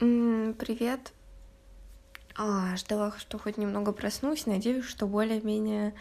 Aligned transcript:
Привет. 0.00 1.12
А, 2.34 2.74
ждала, 2.76 3.12
что 3.18 3.38
хоть 3.38 3.58
немного 3.58 3.92
проснусь. 3.92 4.46
Надеюсь, 4.46 4.86
что 4.86 5.06
более-менее 5.06 5.92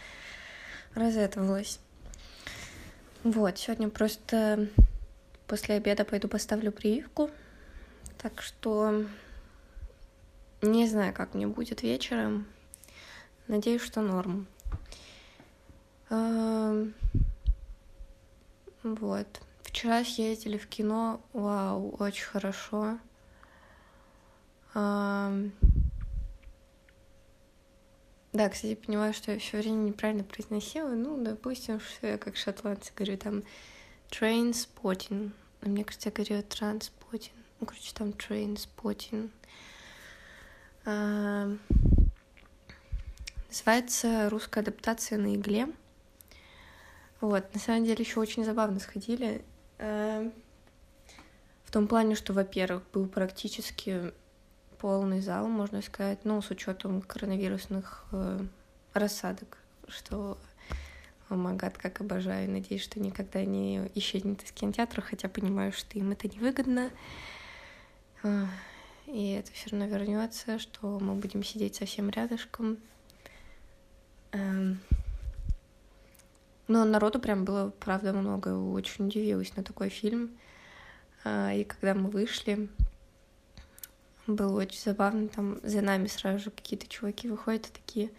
разэтовалась. 0.96 1.82
Вот, 3.26 3.58
сегодня 3.58 3.90
просто 3.90 4.70
после 5.48 5.76
обеда 5.76 6.06
пойду 6.06 6.30
поставлю 6.30 6.72
прививку. 6.72 7.30
Так 8.18 8.42
что 8.42 9.04
не 10.62 10.88
знаю, 10.88 11.14
как 11.14 11.34
мне 11.34 11.48
будет 11.48 11.84
вечером. 11.84 12.48
Надеюсь, 13.50 13.82
что 13.82 14.00
норм. 14.00 14.48
Ам, 16.10 16.94
Вот. 18.82 19.28
Вчера 19.64 20.06
съездили 20.06 20.58
в 20.58 20.68
кино. 20.68 21.20
Вау, 21.34 21.98
очень 22.00 22.24
хорошо. 22.24 22.98
Да, 24.74 25.32
кстати, 28.50 28.76
понимаю, 28.76 29.14
что 29.14 29.32
я 29.32 29.40
все 29.40 29.58
время 29.58 29.90
неправильно 29.90 30.24
произносила. 30.24 30.90
Ну, 30.90 31.24
допустим, 31.24 31.80
что 31.80 32.08
я 32.08 32.18
как 32.18 32.38
шотландцы 32.38 32.92
говорю 32.96 33.18
там 33.18 33.44
train 34.10 34.52
spotting. 34.52 35.32
А 35.62 35.68
мне 35.68 35.84
кажется, 35.84 36.10
я 36.10 36.14
говорю 36.14 36.44
транспотин. 36.44 37.34
Ну, 37.60 37.66
короче, 37.66 37.94
там 37.94 38.10
train 38.10 38.56
spotting. 38.56 39.30
Ам, 40.86 41.60
Называется 43.50 44.30
русская 44.30 44.60
адаптация 44.60 45.18
на 45.18 45.36
игле. 45.36 45.68
Вот, 47.20 47.52
на 47.54 47.60
самом 47.60 47.84
деле 47.84 48.04
еще 48.04 48.20
очень 48.20 48.46
забавно 48.46 48.80
сходили. 48.80 49.44
Ам, 49.80 50.32
В 51.66 51.72
том 51.72 51.88
плане, 51.88 52.16
что, 52.16 52.34
во-первых, 52.34 52.84
был 52.94 53.08
практически 53.08 54.14
полный 54.80 55.22
зал, 55.22 55.48
можно 55.48 55.82
сказать, 55.82 56.20
ну, 56.24 56.42
с 56.42 56.50
учетом 56.52 57.02
коронавирусных 57.02 58.06
э, 58.12 58.40
рассадок, 58.94 59.58
что, 59.88 60.38
о 61.28 61.36
май 61.36 61.56
гад, 61.56 61.78
как 61.78 62.02
обожаю, 62.02 62.50
надеюсь, 62.50 62.84
что 62.84 63.00
никогда 63.00 63.44
не 63.44 63.90
исчезнет 63.96 64.44
из 64.44 64.52
кинотеатра, 64.52 65.02
хотя 65.02 65.28
понимаю, 65.30 65.72
что 65.74 65.98
им 65.98 66.12
это 66.12 66.28
невыгодно, 66.28 66.90
А, 68.24 68.48
и 69.08 69.32
это 69.32 69.52
все 69.54 69.70
равно 69.70 69.88
вернется, 69.88 70.60
что 70.60 71.00
мы 71.00 71.16
будем 71.16 71.44
сидеть 71.44 71.76
совсем 71.76 72.10
рядышком. 72.10 72.78
Эм, 74.32 74.80
Но 76.68 76.86
народу 76.86 77.20
прям 77.20 77.46
было, 77.46 77.72
правда, 77.80 78.14
много, 78.14 78.50
очень 78.50 79.08
удивилась 79.08 79.56
на 79.56 79.64
такой 79.64 79.90
фильм. 79.90 80.38
А, 81.24 81.52
И 81.54 81.64
когда 81.64 81.96
мы 81.96 82.10
вышли, 82.10 82.70
было 84.36 84.60
очень 84.62 84.80
забавно, 84.80 85.28
там 85.28 85.60
за 85.64 85.82
нами 85.82 86.08
сразу 86.08 86.40
же 86.46 86.52
какие-то 86.52 86.88
чуваки 86.88 87.30
выходят 87.30 87.68
и 87.68 87.72
такие, 87.72 88.12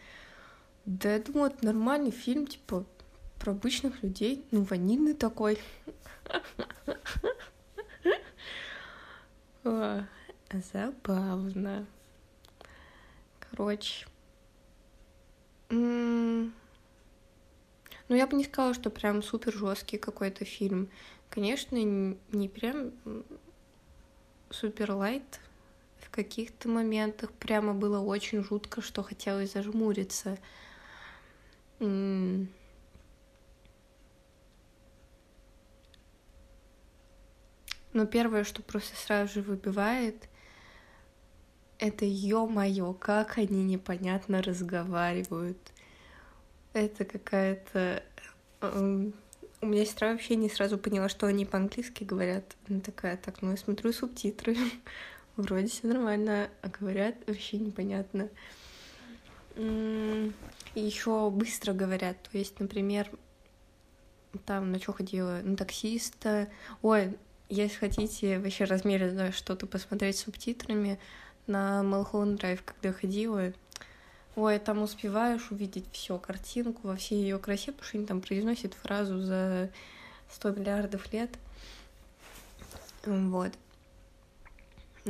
да 0.86 1.14
я 1.14 1.20
думаю, 1.20 1.50
это 1.50 1.64
нормальный 1.64 2.11
фильм, 2.11 2.47
типа, 2.47 2.84
про 3.39 3.52
обычных 3.52 4.02
людей, 4.02 4.44
ну, 4.50 4.62
ванильный 4.62 5.14
такой. 5.14 5.58
Забавно. 10.72 11.86
Короче. 13.39 14.06
Ну, 15.70 16.50
я 18.08 18.27
бы 18.27 18.36
не 18.36 18.45
сказала, 18.45 18.74
что 18.74 18.91
прям 18.91 19.22
супер 19.22 19.52
жесткий 19.52 19.98
какой-то 19.98 20.45
фильм. 20.45 20.89
Конечно, 21.28 21.77
не 21.77 22.48
прям 22.48 22.92
супер 24.50 24.92
лайт, 24.92 25.41
в 26.11 26.12
каких-то 26.12 26.69
моментах 26.69 27.30
прямо 27.33 27.72
было 27.72 28.00
очень 28.00 28.42
жутко, 28.42 28.83
что 28.83 29.03
хотелось 29.05 29.53
зажмуриться. 29.53 30.39
Но 31.78 32.47
первое, 38.11 38.42
что 38.42 38.61
просто 38.62 38.96
сразу 38.96 39.34
же 39.34 39.42
выбивает, 39.42 40.29
это 41.79 42.05
ё-моё, 42.05 42.92
как 42.92 43.39
они 43.39 43.63
непонятно 43.63 44.42
разговаривают. 44.42 45.58
Это 46.73 47.05
какая-то... 47.05 48.02
эм, 48.63 49.14
У 49.63 49.67
меня 49.67 49.84
сестра 49.84 50.11
вообще 50.13 50.36
не 50.36 50.48
сразу 50.48 50.77
поняла, 50.79 51.08
что 51.08 51.27
они 51.27 51.46
по-английски 51.46 52.05
говорят. 52.05 52.57
Она 52.68 52.80
такая, 52.80 53.17
так, 53.17 53.42
ну 53.42 53.52
я 53.52 53.57
смотрю 53.57 53.92
субтитры. 53.92 54.57
Вроде 55.40 55.67
все 55.68 55.86
нормально, 55.86 56.51
а 56.62 56.68
говорят 56.68 57.17
вообще 57.27 57.58
непонятно. 57.58 58.28
Еще 60.74 61.30
быстро 61.30 61.73
говорят. 61.73 62.17
То 62.30 62.39
есть, 62.39 62.61
например, 62.61 63.11
там 64.46 64.70
на 64.70 64.78
что 64.78 64.92
ходила? 64.92 65.40
На 65.42 65.56
таксиста. 65.56 66.48
Ой, 66.83 67.17
если 67.48 67.77
хотите 67.77 68.39
вообще 68.39 68.64
размеренно 68.64 69.33
что-то 69.33 69.67
посмотреть 69.67 70.18
с 70.18 70.24
субтитрами, 70.24 70.98
на 71.46 71.83
Малхолланд 71.83 72.39
Драйв, 72.39 72.62
когда 72.62 72.92
ходила, 72.92 73.52
ой, 74.36 74.58
там 74.61 74.83
успеваешь 74.83 75.51
увидеть 75.51 75.86
все 75.92 76.17
картинку 76.18 76.89
во 76.89 76.96
всей 76.96 77.22
ее 77.22 77.39
красе, 77.39 77.72
потому 77.72 77.89
что 77.89 77.98
они 77.98 78.07
там 78.07 78.20
произносят 78.20 78.74
фразу 78.74 79.18
за 79.20 79.70
100 80.30 80.51
миллиардов 80.51 81.12
лет. 81.12 81.30
Вот. 83.05 83.52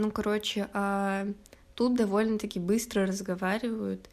Ну, 0.01 0.11
короче, 0.11 0.71
а 0.73 1.27
тут 1.75 1.95
довольно-таки 1.95 2.59
быстро 2.59 3.07
разговаривают. 3.07 4.09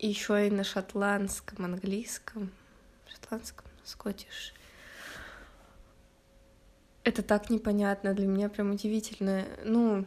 Еще 0.00 0.48
и 0.48 0.50
на 0.50 0.64
шотландском, 0.64 1.64
английском. 1.64 2.50
Шотландском, 3.08 3.64
скотиш. 3.84 4.52
Это 7.04 7.22
так 7.22 7.48
непонятно, 7.48 8.12
для 8.12 8.26
меня 8.26 8.48
прям 8.48 8.72
удивительно. 8.72 9.44
Ну, 9.64 10.04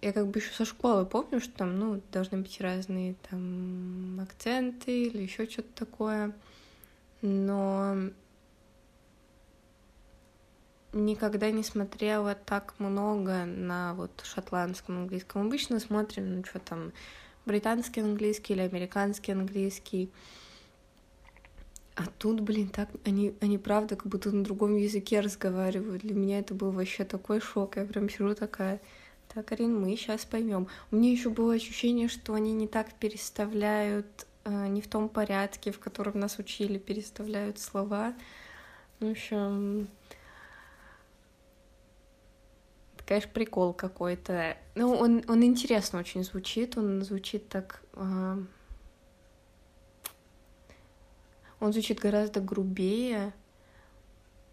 я 0.00 0.14
как 0.14 0.28
бы 0.28 0.38
еще 0.38 0.54
со 0.54 0.64
школы 0.64 1.04
помню, 1.04 1.42
что 1.42 1.52
там, 1.58 1.78
ну, 1.78 2.00
должны 2.12 2.38
быть 2.38 2.58
разные 2.62 3.16
там 3.28 4.18
акценты 4.18 5.02
или 5.02 5.20
еще 5.20 5.46
что-то 5.46 5.84
такое. 5.84 6.32
Но 7.20 7.98
никогда 10.96 11.50
не 11.50 11.62
смотрела 11.62 12.34
так 12.34 12.74
много 12.78 13.44
на 13.44 13.94
вот 13.94 14.10
шотландском 14.24 14.98
английском. 14.98 15.46
Обычно 15.46 15.78
смотрим, 15.78 16.36
ну, 16.36 16.44
что 16.44 16.58
там, 16.58 16.92
британский 17.44 18.00
английский 18.00 18.54
или 18.54 18.62
американский 18.62 19.32
английский. 19.32 20.10
А 21.94 22.04
тут, 22.18 22.40
блин, 22.40 22.68
так 22.68 22.90
они, 23.04 23.34
они 23.40 23.56
правда 23.56 23.96
как 23.96 24.06
будто 24.06 24.30
на 24.30 24.44
другом 24.44 24.76
языке 24.76 25.20
разговаривают. 25.20 26.02
Для 26.02 26.14
меня 26.14 26.40
это 26.40 26.54
был 26.54 26.70
вообще 26.70 27.04
такой 27.04 27.40
шок. 27.40 27.76
Я 27.76 27.84
прям 27.84 28.10
сижу 28.10 28.34
такая, 28.34 28.80
так, 29.32 29.50
Арин, 29.52 29.80
мы 29.80 29.96
сейчас 29.96 30.24
поймем. 30.24 30.68
У 30.90 30.96
меня 30.96 31.10
еще 31.10 31.30
было 31.30 31.54
ощущение, 31.54 32.08
что 32.08 32.34
они 32.34 32.52
не 32.52 32.68
так 32.68 32.92
переставляют, 32.94 34.26
э, 34.44 34.66
не 34.68 34.82
в 34.82 34.88
том 34.88 35.08
порядке, 35.08 35.72
в 35.72 35.78
котором 35.78 36.20
нас 36.20 36.38
учили, 36.38 36.78
переставляют 36.78 37.58
слова. 37.58 38.14
В 39.00 39.10
общем, 39.10 39.88
это, 42.95 42.95
конечно, 43.06 43.30
прикол 43.32 43.72
какой-то. 43.72 44.56
Ну, 44.74 44.92
он, 44.92 45.22
он 45.28 45.44
интересно 45.44 46.00
очень 46.00 46.24
звучит, 46.24 46.76
он 46.76 47.02
звучит 47.02 47.48
так... 47.48 47.82
э, 47.94 48.36
он 51.60 51.72
звучит 51.72 52.00
гораздо 52.00 52.40
грубее, 52.40 53.32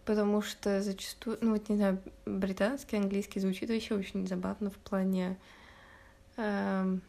потому 0.06 0.42
что 0.42 0.82
зачастую, 0.82 1.38
ну 1.42 1.54
вот 1.54 1.68
не 1.68 1.76
знаю, 1.76 2.02
британский 2.26 2.98
английский 2.98 3.40
звучит 3.40 3.70
вообще 3.70 3.96
очень 3.96 4.26
забавно 4.28 4.70
в 4.70 4.78
плане 4.78 5.38
эм, 6.38 7.02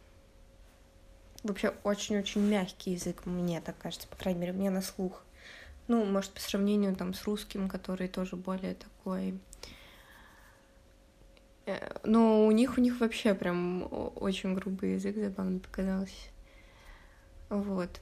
вообще 1.45 1.75
очень-очень 1.85 2.41
мягкий 2.41 2.93
язык, 2.93 3.27
мне 3.27 3.61
так 3.61 3.79
кажется, 3.79 4.09
по 4.09 4.17
крайней 4.17 4.41
мере, 4.41 4.53
мне 4.53 4.71
на 4.71 4.83
слух. 4.83 5.23
Ну, 5.87 6.05
может, 6.05 6.33
по 6.33 6.41
сравнению 6.41 6.97
там 6.97 7.13
с 7.13 7.25
русским, 7.25 7.69
который 7.69 8.09
тоже 8.09 8.37
более 8.37 8.75
такой... 8.75 9.39
э, 11.67 11.99
Но 12.05 12.47
у 12.47 12.51
них, 12.53 12.79
у 12.79 12.81
них 12.81 13.01
вообще 13.01 13.35
прям 13.35 13.87
очень 14.17 14.55
грубый 14.55 14.95
язык, 14.95 15.17
забавно 15.17 15.59
показалось. 15.61 16.31
Вот. 17.49 18.01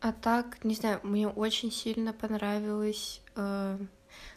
А 0.00 0.12
так, 0.12 0.64
не 0.64 0.74
знаю, 0.74 1.00
мне 1.02 1.28
очень 1.28 1.70
сильно 1.70 2.12
понравилось. 2.12 3.22
э, 3.36 3.78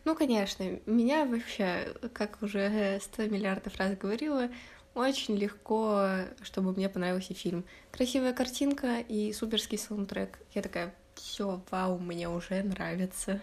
Ну, 0.06 0.16
конечно, 0.16 0.64
меня 0.86 1.26
вообще, 1.26 1.94
как 2.14 2.42
уже 2.44 3.00
сто 3.04 3.26
миллиардов 3.28 3.76
раз 3.78 3.98
говорила, 3.98 4.50
очень 4.96 5.36
легко, 5.38 6.08
чтобы 6.44 6.74
мне 6.74 6.90
понравился 6.90 7.34
фильм. 7.34 7.66
Красивая 7.92 8.34
картинка 8.34 9.00
и 9.00 9.34
суперский 9.34 9.78
саундтрек. 9.78 10.40
Я 10.54 10.62
такая, 10.62 10.96
все, 11.16 11.64
вау, 11.72 12.00
мне 12.00 12.30
уже 12.30 12.62
нравится. 12.64 13.42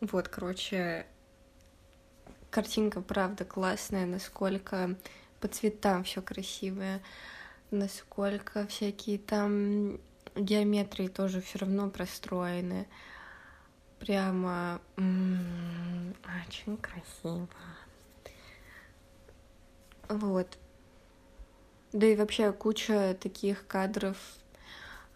Вот, 0.00 0.28
короче, 0.28 1.06
картинка, 2.50 3.00
правда, 3.00 3.44
классная, 3.44 4.06
насколько 4.06 4.96
по 5.40 5.48
цветам 5.48 6.04
все 6.04 6.20
красивое, 6.22 7.02
насколько 7.70 8.66
всякие 8.66 9.18
там 9.18 9.98
геометрии 10.34 11.08
тоже 11.08 11.40
все 11.40 11.60
равно 11.60 11.88
простроены. 11.90 12.86
Прямо 13.98 14.80
м-м, 14.96 16.14
очень 16.46 16.76
красиво. 16.76 17.48
Вот. 20.08 20.58
Да 21.92 22.06
и 22.06 22.16
вообще 22.16 22.52
куча 22.52 23.16
таких 23.18 23.66
кадров. 23.66 24.16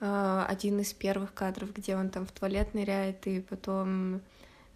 А, 0.01 0.47
один 0.49 0.81
из 0.81 0.95
первых 0.95 1.35
кадров, 1.35 1.75
где 1.75 1.95
он 1.95 2.09
там 2.09 2.27
в 2.27 2.33
туалет 2.33 2.73
ныряет 2.73 3.27
и 3.27 3.41
потом 3.41 4.23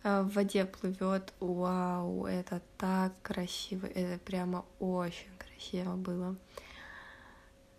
в 0.04 0.28
воде 0.28 0.66
плывет. 0.66 1.32
Вау, 1.40 2.26
это 2.26 2.62
так 2.78 3.12
красиво. 3.22 3.86
Это 3.86 4.18
прямо 4.24 4.64
очень 4.78 5.30
красиво 5.38 5.96
было. 5.96 6.36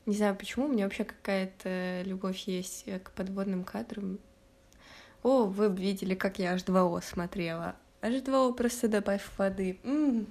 Не 0.05 0.15
знаю 0.15 0.35
почему, 0.35 0.65
у 0.65 0.67
меня 0.67 0.83
вообще 0.85 1.03
какая-то 1.03 2.01
любовь 2.03 2.39
есть 2.47 2.85
к 3.03 3.11
подводным 3.11 3.63
кадрам. 3.63 4.19
О, 5.23 5.45
вы 5.45 5.69
видели, 5.69 6.13
как 6.13 6.37
я 6.37 6.55
H2O 6.55 7.01
смотрела. 7.03 7.75
H2O 8.01 8.53
просто 8.53 8.87
добавь 8.87 9.23
воды. 9.37 9.79
М-м. 9.83 10.27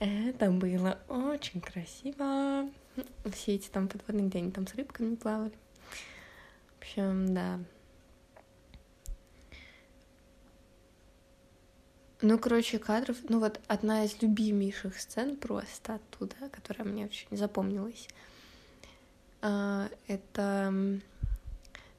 Это 0.00 0.50
было 0.50 0.98
очень 1.08 1.60
красиво. 1.60 2.68
Все 3.32 3.54
эти 3.54 3.68
там 3.68 3.86
подводные, 3.86 4.28
где 4.28 4.38
они 4.38 4.50
там 4.50 4.66
с 4.66 4.74
рыбками 4.74 5.14
плавали. 5.14 5.52
В 6.74 6.80
общем, 6.80 7.32
да. 7.34 7.60
Ну, 12.24 12.38
короче, 12.38 12.78
кадров, 12.78 13.16
ну 13.28 13.40
вот 13.40 13.60
одна 13.66 14.04
из 14.04 14.22
любимейших 14.22 14.96
сцен 15.00 15.36
просто 15.36 15.96
оттуда, 15.96 16.36
которая 16.52 16.86
мне 16.86 17.06
очень 17.06 17.36
запомнилась. 17.36 18.06
А, 19.40 19.88
это 20.06 20.72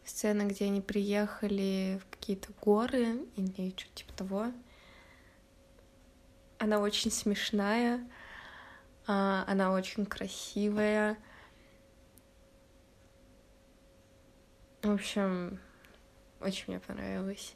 сцена, 0.06 0.44
где 0.44 0.66
они 0.66 0.80
приехали 0.80 2.00
в 2.02 2.10
какие-то 2.10 2.54
горы 2.62 3.18
или 3.36 3.74
что-то 3.76 3.96
типа 3.96 4.14
того. 4.14 4.52
Она 6.58 6.80
очень 6.80 7.12
смешная, 7.12 8.00
а, 9.06 9.44
она 9.46 9.74
очень 9.74 10.06
красивая. 10.06 11.18
В 14.84 14.90
общем, 14.90 15.60
очень 16.40 16.64
мне 16.68 16.80
понравилось. 16.80 17.56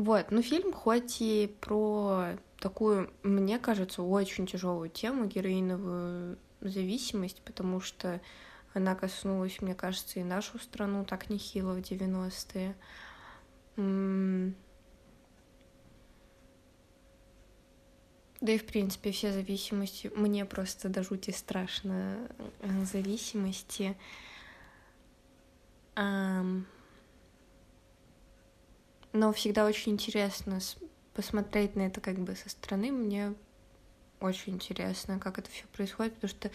Вот, 0.00 0.30
ну 0.30 0.40
фильм 0.40 0.72
хоть 0.72 1.20
и 1.20 1.54
про 1.60 2.28
такую, 2.58 3.12
мне 3.22 3.58
кажется, 3.58 4.00
очень 4.02 4.46
тяжелую 4.46 4.88
тему, 4.88 5.26
героиновую 5.26 6.38
зависимость, 6.62 7.42
потому 7.42 7.80
что 7.80 8.18
она 8.72 8.94
коснулась, 8.94 9.60
мне 9.60 9.74
кажется, 9.74 10.18
и 10.18 10.24
нашу 10.24 10.58
страну 10.58 11.04
так 11.04 11.28
нехило 11.28 11.74
в 11.74 11.80
90-е. 11.80 12.74
Да 18.40 18.52
и, 18.52 18.56
в 18.56 18.64
принципе, 18.64 19.12
все 19.12 19.34
зависимости. 19.34 20.10
Мне 20.16 20.46
просто 20.46 20.88
до 20.88 21.02
жути 21.02 21.30
страшно 21.30 22.26
э, 22.60 22.84
зависимости. 22.86 23.98
Но 29.12 29.32
всегда 29.32 29.64
очень 29.64 29.92
интересно 29.92 30.60
посмотреть 31.14 31.76
на 31.76 31.82
это 31.82 32.00
как 32.00 32.18
бы 32.18 32.36
со 32.36 32.48
стороны. 32.48 32.92
Мне 32.92 33.34
очень 34.20 34.54
интересно, 34.54 35.18
как 35.18 35.38
это 35.38 35.50
все 35.50 35.64
происходит, 35.72 36.14
потому 36.14 36.30
что 36.30 36.50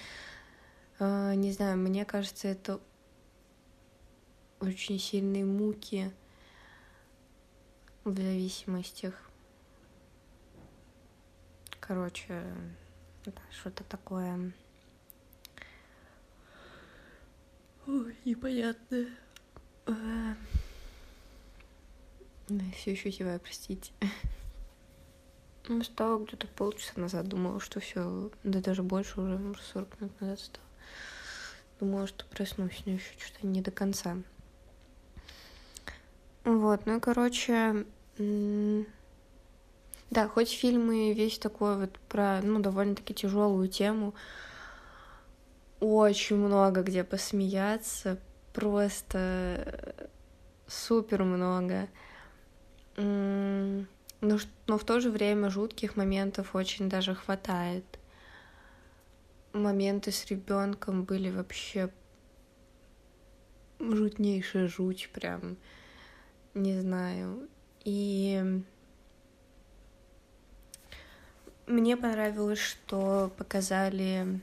а, 1.00 1.34
не 1.36 1.52
знаю, 1.52 1.78
мне 1.78 2.06
кажется, 2.06 2.48
это 2.48 2.80
очень 4.60 5.00
сильные 5.00 5.44
муки 5.44 6.12
в 8.06 8.16
зависимостях. 8.16 9.14
Короче, 11.80 12.44
да, 13.26 13.34
что-то 13.52 13.84
такое. 13.84 14.54
Ой, 17.88 18.16
непонятно. 18.26 19.08
Да, 22.48 22.64
все 22.76 22.92
еще 22.92 23.12
зеваю, 23.12 23.40
простите. 23.40 23.92
Ну, 25.68 25.84
стало 25.84 26.24
где-то 26.24 26.46
полчаса 26.46 26.92
назад, 26.96 27.28
думала, 27.28 27.60
что 27.60 27.80
все, 27.80 28.30
да 28.44 28.60
даже 28.60 28.84
больше 28.84 29.20
уже, 29.20 29.36
может, 29.40 29.64
40 29.64 30.00
минут 30.00 30.22
назад 30.22 30.40
стало. 30.40 30.68
Думала, 31.80 32.06
что 32.06 32.24
проснусь, 32.26 32.84
но 32.86 32.92
еще 32.92 33.12
что-то 33.18 33.48
не 33.48 33.62
до 33.62 33.72
конца. 33.72 34.16
Вот, 36.44 36.86
ну 36.86 36.98
и, 36.98 37.00
короче, 37.00 37.88
да, 40.12 40.28
хоть 40.28 40.52
фильмы 40.52 41.14
весь 41.14 41.40
такой 41.40 41.78
вот 41.78 41.98
про, 42.10 42.42
ну, 42.44 42.60
довольно-таки 42.60 43.16
тяжелую 43.16 43.68
тему, 43.68 44.14
очень 45.80 46.36
много 46.36 46.84
где 46.84 47.04
посмеяться, 47.04 48.20
просто 48.54 49.96
супер 50.68 51.24
много. 51.24 51.88
Но, 52.98 53.86
но 54.22 54.78
в 54.78 54.84
то 54.84 55.00
же 55.00 55.10
время 55.10 55.50
жутких 55.50 55.96
моментов 55.96 56.56
очень 56.56 56.90
даже 56.90 57.14
хватает 57.14 57.84
моменты 59.56 60.12
с 60.12 60.26
ребенком 60.26 61.04
были 61.04 61.32
вообще 61.32 61.90
жутнейшая 63.80 64.68
жуть, 64.68 65.10
прям, 65.14 65.58
не 66.54 66.80
знаю. 66.80 67.48
И 67.84 68.62
мне 71.68 71.98
понравилось, 71.98 72.60
что 72.60 73.32
показали 73.38 74.40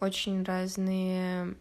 очень 0.00 0.42
разные 0.44 1.54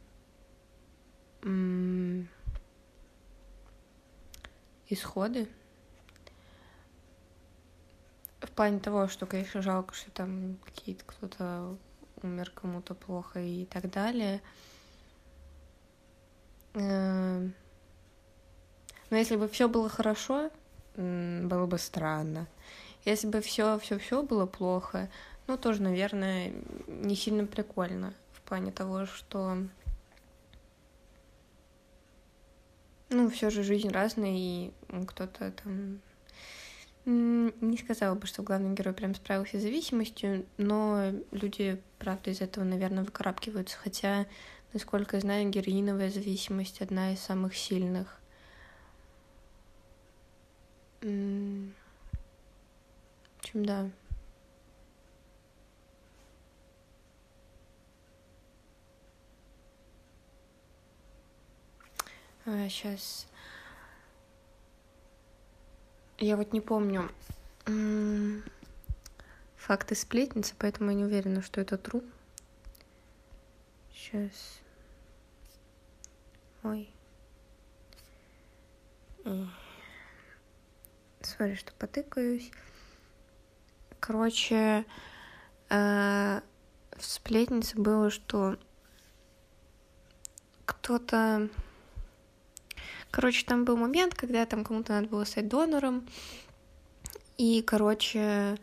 исходы 4.89 5.47
в 8.41 8.50
плане 8.51 8.79
того, 8.79 9.08
что, 9.08 9.25
конечно, 9.25 9.62
жалко, 9.62 9.93
что 9.93 10.12
там 10.12 10.58
какие-то 10.65 11.03
кто-то 11.05 11.77
умер, 12.24 12.51
кому-то 12.53 12.93
плохо 12.93 13.39
и 13.39 13.65
так 13.65 13.89
далее. 13.89 14.41
Эм, 16.74 17.53
но 19.10 19.17
если 19.17 19.36
бы 19.36 19.48
все 19.48 19.67
было 19.67 19.89
хорошо, 19.89 20.51
было 20.96 21.65
бы 21.65 21.77
странно. 21.77 22.48
Если 23.05 23.27
бы 23.27 23.41
все, 23.41 23.79
все, 23.79 23.98
все 23.98 24.24
было 24.24 24.46
плохо, 24.46 25.10
ну 25.48 25.58
тоже, 25.58 25.81
наверное, 25.81 26.53
не 26.88 27.15
сильно 27.15 27.46
прикольно 27.46 28.13
в 28.34 28.41
плане 28.41 28.72
того, 28.72 29.05
что 29.05 29.58
ну 33.10 33.30
все 33.30 33.50
же 33.50 33.63
жизнь 33.63 33.89
разная 33.89 34.36
и 34.36 34.72
кто-то 35.08 35.51
там 35.51 36.00
не 37.06 37.78
сказала 37.78 38.13
бы, 38.16 38.28
что 38.28 38.44
главный 38.44 38.75
герой 38.75 38.94
прям 38.94 39.16
справился 39.16 39.58
с 39.58 39.63
зависимостью, 39.63 40.46
но 40.58 41.12
люди, 41.32 41.82
правда, 41.98 42.30
из 42.30 42.42
этого, 42.42 42.63
наверное, 42.63 43.04
выкарабкиваются. 43.04 43.78
Хотя, 43.78 44.28
насколько 44.74 45.18
я 45.18 45.22
знаю, 45.22 45.50
героиновая 45.50 46.12
зависимость 46.12 46.82
одна 46.82 47.13
из 47.13 47.20
самых 47.20 47.56
сильных. 47.56 48.20
В 51.01 51.08
общем, 53.39 53.66
да. 53.66 53.89
А, 62.38 62.38
сейчас 62.70 63.27
я 66.18 66.36
вот 66.36 66.51
не 66.51 66.62
помню 66.62 67.10
факты 69.56 69.96
сплетницы, 69.96 70.56
поэтому 70.58 70.89
я 70.91 70.98
не 70.98 71.06
уверена, 71.06 71.41
что 71.41 71.62
это 71.62 71.75
true. 71.75 72.03
Сейчас. 73.94 74.60
Ой. 76.63 76.89
Сори, 81.22 81.56
что 81.56 81.72
потыкаюсь. 81.74 82.51
Короче, 84.00 84.86
э, 85.70 86.41
в 86.98 87.06
сплетнице 87.06 87.77
было, 87.77 88.10
что 88.10 88.58
кто-то 90.65 91.50
Короче, 93.12 93.46
там 93.46 93.66
был 93.66 93.75
момент, 93.75 94.13
когда 94.13 94.46
там 94.46 94.63
кому-то 94.63 94.94
надо 94.94 95.08
было 95.08 95.24
стать 95.24 95.48
донором, 95.48 96.08
и, 97.38 97.62
короче, 97.62 98.58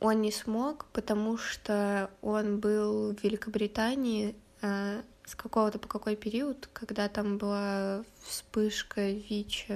он 0.00 0.22
не 0.22 0.32
смог, 0.32 0.86
потому 0.92 1.36
что 1.36 2.10
он 2.22 2.58
был 2.58 3.14
в 3.14 3.22
Великобритании 3.22 4.34
э, 4.62 5.02
с 5.26 5.34
какого-то 5.34 5.78
по 5.78 5.88
какой 5.88 6.16
период, 6.16 6.68
когда 6.72 7.08
там 7.08 7.36
была 7.36 8.02
вспышка 8.22 9.10
ВИЧ, 9.10 9.66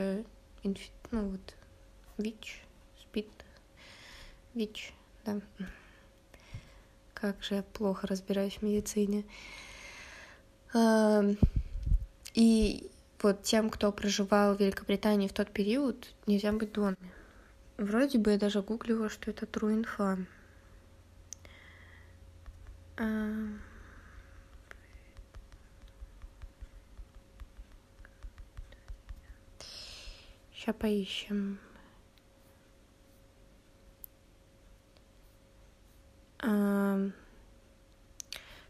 инфи... 0.63 0.91
ну 1.11 1.31
вот, 1.31 1.55
ВИЧ, 2.17 2.63
СПИД, 3.01 3.29
ВИЧ, 4.55 4.95
да. 5.27 5.41
Как 7.13 7.43
же 7.43 7.57
я 7.57 7.63
плохо 7.63 8.07
разбираюсь 8.07 8.55
в 8.59 8.63
медицине. 8.63 9.25
Эм, 10.73 11.39
и 12.35 12.91
вот 13.25 13.43
тем, 13.43 13.71
кто 13.71 13.91
проживал 13.91 14.55
в 14.55 14.61
Великобритании 14.61 15.29
в 15.29 15.33
тот 15.33 15.51
период, 15.51 16.15
нельзя 16.27 16.53
быть 16.53 16.73
донором. 16.73 16.99
Вроде 17.79 18.19
бы 18.19 18.33
я 18.33 18.39
даже 18.39 18.63
гуглила, 18.63 19.09
что 19.09 19.31
это 19.31 19.47
true 19.47 19.73
инфа. 19.73 20.19
Сейчас 30.53 30.75
поищем. 30.77 31.59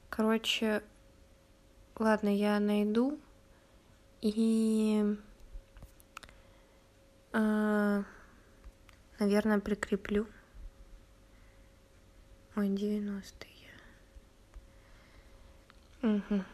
Короче, 0.09 0.83
ладно, 1.99 2.29
я 2.29 2.61
найду 2.61 3.19
и, 4.25 5.17
наверное, 9.19 9.61
прикреплю. 9.61 10.27
Ой, 12.57 12.69
90-е. 12.69 13.71
Угу. 16.03 16.45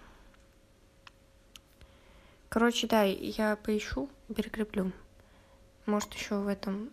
Короче, 2.48 2.88
да, 2.88 3.04
я 3.04 3.54
поищу, 3.54 4.10
перекреплю. 4.34 4.90
Может, 5.86 6.12
еще 6.14 6.40
в 6.40 6.48
этом 6.48 6.90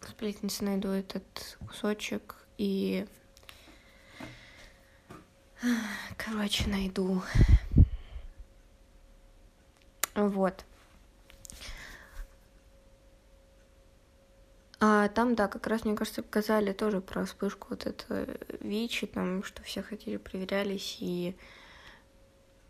сплетнице 0.00 0.62
найду 0.62 0.88
этот 0.90 1.58
кусочек 1.66 2.36
и 2.56 3.04
короче 6.16 6.68
найду 6.68 7.22
вот 10.14 10.64
А 14.82 15.08
там, 15.08 15.34
да, 15.34 15.46
как 15.46 15.66
раз, 15.66 15.84
мне 15.84 15.94
кажется, 15.94 16.22
показали 16.22 16.72
тоже 16.72 17.02
про 17.02 17.26
вспышку 17.26 17.66
вот 17.70 17.84
это 17.84 18.38
ВИЧ, 18.60 19.04
там, 19.12 19.44
что 19.44 19.62
все 19.62 19.82
хотели, 19.82 20.16
проверялись, 20.16 20.96
и 21.00 21.36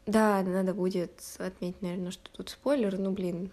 да, 0.06 0.42
надо 0.42 0.74
будет 0.74 1.12
отметить, 1.38 1.80
наверное, 1.82 2.10
что 2.10 2.28
тут 2.32 2.48
спойлер, 2.48 2.98
ну, 2.98 3.12
блин. 3.12 3.52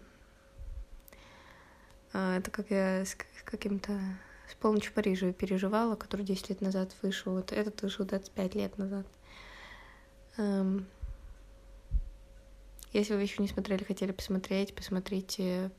А, 2.14 2.38
это 2.38 2.50
как 2.50 2.72
я 2.72 3.06
с 3.06 3.16
каким-то... 3.46 3.94
С 4.50 4.56
полночью 4.56 4.94
Парижа 4.94 5.32
переживала, 5.34 5.96
который 5.96 6.26
10 6.26 6.50
лет 6.50 6.62
назад 6.62 6.96
вышел. 7.04 7.34
Вот 7.34 7.52
этот 7.52 7.82
вышел 7.82 8.06
25 8.06 8.56
лет 8.56 8.78
назад. 8.78 9.06
Эм... 10.38 10.88
Если 12.98 13.14
вы 13.14 13.22
еще 13.22 13.44
не 13.44 13.48
смотрели, 13.48 13.84
хотели 13.84 14.12
посмотреть, 14.12 14.74
посмотрите 14.74 15.70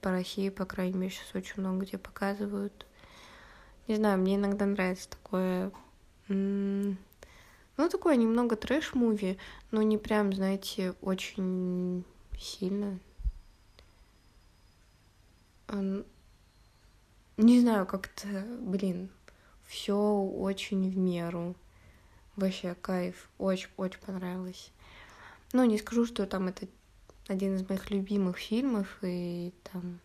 по 0.00 0.10
России, 0.10 0.48
по 0.48 0.64
крайней 0.64 0.98
мере, 0.98 1.12
сейчас 1.12 1.32
очень 1.36 1.62
много 1.62 1.84
где 1.84 1.98
показывают. 1.98 2.84
Не 3.86 3.94
знаю, 3.94 4.18
мне 4.18 4.34
иногда 4.34 4.66
нравится 4.66 5.08
такое 5.08 5.70
ну, 6.26 6.96
такое 7.76 8.16
немного 8.16 8.56
трэш-муви, 8.56 9.38
но 9.70 9.82
не 9.82 9.98
прям, 9.98 10.32
знаете, 10.32 10.96
очень 11.00 12.04
сильно. 12.36 12.98
Не 15.68 17.60
знаю, 17.60 17.86
как-то, 17.86 18.26
блин, 18.58 19.10
все 19.68 19.96
очень 19.96 20.90
в 20.90 20.96
меру. 20.96 21.54
Вообще 22.34 22.74
кайф, 22.74 23.30
очень-очень 23.38 24.00
понравилось. 24.00 24.72
Ну, 25.52 25.64
не 25.64 25.78
скажу, 25.78 26.06
что 26.06 26.26
там 26.26 26.48
это 26.48 26.66
один 27.28 27.56
из 27.56 27.68
моих 27.68 27.90
любимых 27.90 28.38
фильмов, 28.38 28.98
и 29.02 29.52
там 29.64 30.00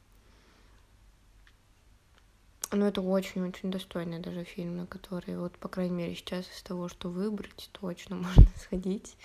ну, 2.72 2.86
это 2.86 3.02
очень-очень 3.02 3.72
достойный 3.72 4.20
даже 4.20 4.44
фильм, 4.44 4.78
на 4.78 4.86
который, 4.86 5.38
вот, 5.38 5.58
по 5.58 5.70
крайней 5.70 5.96
мере, 5.96 6.16
сейчас 6.16 6.46
из 6.50 6.62
того, 6.64 6.90
что 6.90 7.10
выбрать, 7.10 7.70
точно 7.72 8.16
можно 8.18 8.48
сходить. 8.58 9.16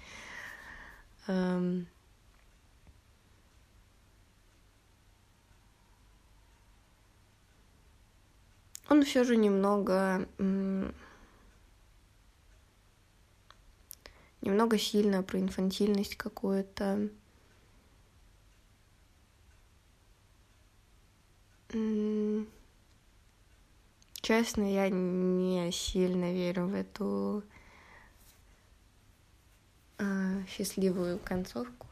Эм... 1.26 1.86
Он 8.88 9.04
все 9.04 9.24
же 9.24 9.36
немного... 9.36 10.28
Немного 14.42 14.76
сильно 14.76 15.22
про 15.22 15.38
инфантильность 15.38 16.16
какую-то. 16.16 17.08
Честно, 24.20 24.70
я 24.70 24.88
не 24.90 25.70
сильно 25.72 26.32
верю 26.32 26.66
в 26.66 26.74
эту 26.74 27.44
э, 29.98 30.44
счастливую 30.48 31.18
концовку. 31.20 31.86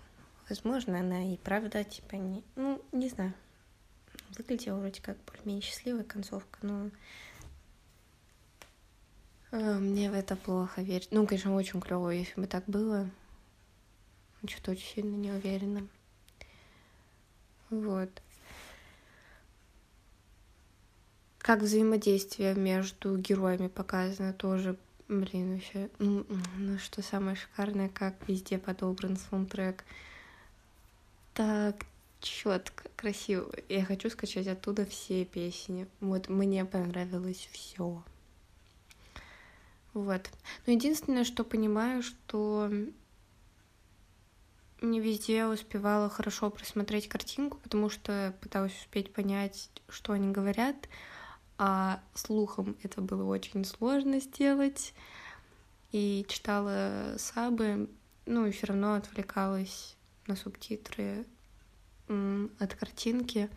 Возможно, 0.48 0.98
она 0.98 1.32
и 1.32 1.36
правда, 1.38 1.84
типа, 1.84 2.16
не... 2.16 2.42
Ну, 2.56 2.82
не 2.92 3.08
знаю. 3.08 3.32
Выглядела 4.36 4.78
вроде 4.78 5.00
как 5.00 5.16
более-менее 5.24 5.62
счастливая 5.62 6.04
концовка, 6.04 6.58
но 6.62 6.90
мне 9.52 10.10
в 10.10 10.14
это 10.14 10.36
плохо 10.36 10.82
верить. 10.82 11.08
Ну, 11.10 11.26
конечно, 11.26 11.54
очень 11.54 11.80
клево, 11.80 12.10
если 12.10 12.40
бы 12.40 12.46
так 12.46 12.64
было. 12.66 13.08
Что-то 14.46 14.72
очень 14.72 14.94
сильно 14.94 15.16
не 15.16 15.30
уверена. 15.32 15.86
Вот. 17.68 18.10
как 21.50 21.62
взаимодействие 21.62 22.54
между 22.54 23.18
героями 23.18 23.66
показано 23.66 24.32
тоже, 24.32 24.76
блин, 25.08 25.54
вообще, 25.54 25.88
ну, 25.98 26.24
ну 26.58 26.78
что 26.78 27.02
самое 27.02 27.34
шикарное, 27.34 27.88
как 27.88 28.14
везде 28.28 28.56
подобран 28.56 29.16
саундтрек. 29.16 29.84
Так 31.34 31.86
четко, 32.20 32.84
красиво. 32.94 33.50
Я 33.68 33.84
хочу 33.84 34.10
скачать 34.10 34.46
оттуда 34.46 34.86
все 34.86 35.24
песни. 35.24 35.88
Вот 36.00 36.28
мне 36.28 36.64
понравилось 36.64 37.48
все. 37.50 38.00
Вот. 39.92 40.30
Но 40.66 40.72
единственное, 40.72 41.24
что 41.24 41.44
понимаю, 41.44 42.02
что 42.02 42.70
не 44.80 45.00
везде 45.00 45.46
успевала 45.46 46.08
хорошо 46.08 46.50
просмотреть 46.50 47.08
картинку, 47.08 47.58
потому 47.58 47.90
что 47.90 48.34
пыталась 48.40 48.72
успеть 48.80 49.12
понять, 49.12 49.70
что 49.88 50.12
они 50.12 50.30
говорят 50.30 50.88
а 51.62 52.00
слухом 52.14 52.74
это 52.82 53.02
было 53.02 53.22
очень 53.24 53.66
сложно 53.66 54.18
сделать. 54.18 54.94
И 55.92 56.24
читала 56.26 57.16
сабы, 57.18 57.90
ну 58.24 58.46
и 58.46 58.50
все 58.50 58.68
равно 58.68 58.94
отвлекалась 58.94 59.94
на 60.26 60.36
субтитры 60.36 61.26
от 62.08 62.74
картинки. 62.74 63.50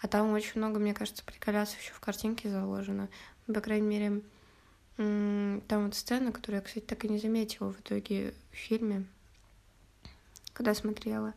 А 0.00 0.06
там 0.06 0.32
очень 0.34 0.52
много, 0.54 0.78
мне 0.78 0.94
кажется, 0.94 1.24
приколясов 1.24 1.80
еще 1.80 1.92
в 1.94 2.00
картинке 2.00 2.48
заложено. 2.48 3.08
Ну, 3.48 3.54
по 3.54 3.60
крайней 3.60 3.88
мере, 3.88 4.22
там 4.96 5.84
вот 5.84 5.94
сцена, 5.94 6.32
которую 6.32 6.60
я, 6.60 6.66
кстати, 6.66 6.84
так 6.84 7.04
и 7.04 7.08
не 7.08 7.18
заметила 7.18 7.72
в 7.72 7.80
итоге 7.80 8.34
в 8.50 8.56
фильме, 8.56 9.06
когда 10.52 10.74
смотрела. 10.74 11.34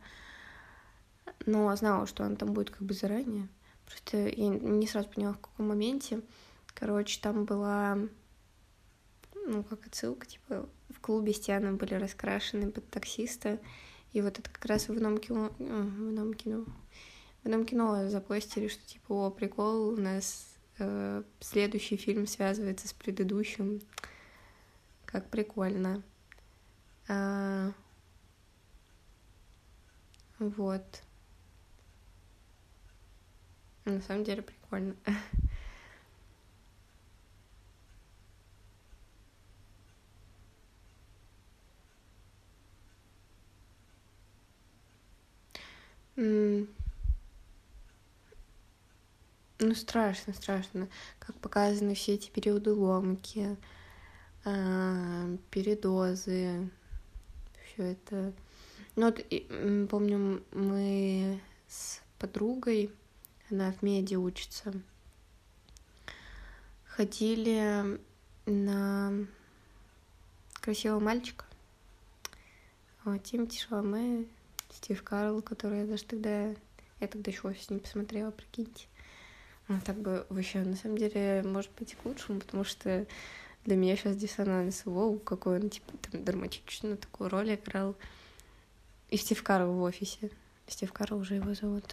Но 1.46 1.74
знала, 1.76 2.06
что 2.06 2.24
он 2.24 2.36
там 2.36 2.52
будет 2.52 2.70
как 2.70 2.82
бы 2.82 2.94
заранее. 2.94 3.48
Просто 3.86 4.28
я 4.28 4.48
не 4.48 4.86
сразу 4.86 5.08
поняла, 5.08 5.34
в 5.34 5.40
каком 5.40 5.68
моменте. 5.68 6.22
Короче, 6.74 7.20
там 7.20 7.44
была, 7.44 7.98
ну, 9.34 9.62
как 9.64 9.86
отсылка, 9.86 10.26
типа, 10.26 10.68
в 10.88 11.00
клубе 11.00 11.32
стены 11.32 11.72
были 11.72 11.94
раскрашены 11.94 12.70
под 12.70 12.88
таксиста. 12.88 13.58
И 14.12 14.22
вот 14.22 14.38
это 14.38 14.50
как 14.50 14.64
раз 14.64 14.88
в 14.88 14.92
одном 14.92 15.18
кино, 15.18 15.52
э, 15.58 15.64
в 15.64 16.08
одном 16.08 16.34
кино, 16.34 16.64
в 17.42 17.46
одном 17.46 17.64
кино 17.64 18.08
запостили, 18.08 18.68
что 18.68 18.84
типа, 18.86 19.26
о, 19.26 19.30
прикол, 19.30 19.88
у 19.88 19.96
нас 19.96 20.49
следующий 21.40 21.96
фильм 21.96 22.26
связывается 22.26 22.88
с 22.88 22.92
предыдущим. 22.92 23.80
Как 25.04 25.28
прикольно. 25.28 26.02
А... 27.08 27.72
Вот. 30.38 31.02
На 33.84 34.00
самом 34.00 34.24
деле 34.24 34.42
прикольно. 34.42 34.94
Ну, 49.62 49.74
страшно, 49.74 50.32
страшно. 50.32 50.88
Как 51.18 51.36
показаны 51.36 51.94
все 51.94 52.14
эти 52.14 52.30
периоды 52.30 52.72
ломки, 52.72 53.58
а, 54.42 55.36
передозы, 55.50 56.70
все 57.66 57.82
это. 57.92 58.32
Ну 58.96 59.04
вот, 59.04 59.22
помню, 59.90 60.42
мы 60.52 61.38
с 61.68 62.00
подругой, 62.18 62.90
она 63.50 63.72
в 63.72 63.82
меди 63.82 64.14
учится, 64.14 64.72
ходили 66.86 68.00
на 68.46 69.12
красивого 70.54 71.00
мальчика. 71.00 71.44
Вот, 73.04 73.22
Тимати 73.24 73.58
Шаламе, 73.58 74.24
Стив 74.70 75.02
Карл, 75.02 75.42
который 75.42 75.80
я 75.80 75.86
даже 75.86 76.04
тогда... 76.04 76.54
Я 76.98 77.08
тогда 77.08 77.30
еще 77.30 77.48
офис 77.48 77.70
не 77.70 77.78
посмотрела, 77.78 78.30
прикиньте. 78.30 78.86
Ну, 79.70 79.80
так 79.84 79.96
бы 79.98 80.26
вообще, 80.30 80.64
на 80.64 80.74
самом 80.74 80.98
деле, 80.98 81.44
может 81.44 81.70
быть 81.78 81.92
и 81.92 81.94
к 81.94 82.04
лучшему, 82.04 82.40
потому 82.40 82.64
что 82.64 83.06
для 83.64 83.76
меня 83.76 83.94
сейчас 83.94 84.16
диссонанс. 84.16 84.84
Воу, 84.84 85.20
какой 85.20 85.60
он, 85.60 85.70
типа, 85.70 85.92
там, 85.98 86.24
драматичную 86.24 86.96
такую 86.98 87.30
роль 87.30 87.54
играл. 87.54 87.94
И 89.10 89.16
Стив 89.16 89.40
Карл 89.44 89.72
в 89.72 89.82
офисе. 89.82 90.32
Стив 90.66 90.92
Карл 90.92 91.18
уже 91.18 91.36
его 91.36 91.54
зовут. 91.54 91.84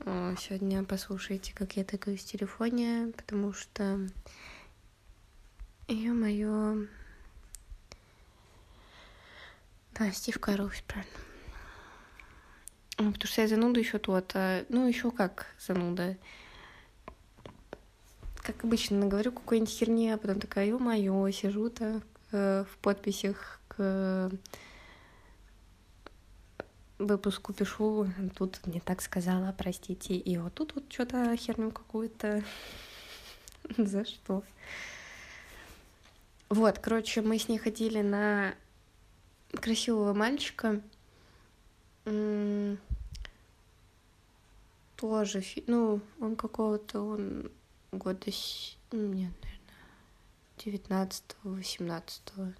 Сегодня 0.00 0.82
послушайте, 0.82 1.54
как 1.54 1.76
я 1.76 1.84
тыкаюсь 1.84 2.24
в 2.24 2.26
телефоне, 2.26 3.12
потому 3.16 3.52
что... 3.52 4.00
Ё-моё, 5.86 6.88
да, 9.94 10.10
Стив 10.10 10.40
Карлович, 10.40 10.82
правильно. 10.88 11.35
Потому 12.96 13.14
что 13.24 13.42
я 13.42 13.48
зануда 13.48 13.80
еще 13.80 13.98
тот. 13.98 14.32
А, 14.34 14.64
ну, 14.68 14.86
еще 14.88 15.10
как 15.10 15.46
зануда. 15.58 16.16
Как 18.36 18.64
обычно, 18.64 19.06
говорю 19.06 19.32
какой-нибудь 19.32 19.72
херни, 19.72 20.08
а 20.10 20.18
потом 20.18 20.40
такая, 20.40 20.66
ё-моё, 20.66 21.30
сижу 21.30 21.68
так 21.68 22.02
э, 22.32 22.64
в 22.70 22.78
подписях 22.78 23.60
к 23.68 24.30
выпуску 26.98 27.52
пишу, 27.52 28.08
тут 28.36 28.66
не 28.66 28.80
так 28.80 29.02
сказала, 29.02 29.54
простите, 29.56 30.14
и 30.14 30.38
вот 30.38 30.54
тут 30.54 30.74
вот 30.74 30.84
что-то 30.90 31.36
херню 31.36 31.70
какую-то. 31.70 32.42
За 33.76 34.04
что? 34.04 34.42
Вот, 36.48 36.78
короче, 36.78 37.22
мы 37.22 37.38
с 37.38 37.48
ней 37.48 37.58
ходили 37.58 38.00
на 38.00 38.54
красивого 39.52 40.14
мальчика. 40.14 40.80
Тоже, 44.96 45.42
ну, 45.66 46.00
он 46.20 46.36
какого-то, 46.36 47.00
он 47.00 47.50
года, 47.92 48.30
ну, 48.92 49.06
нет, 49.12 49.32
наверное, 49.42 49.60
девятнадцатого, 50.58 51.54
восемнадцатого. 51.54 52.54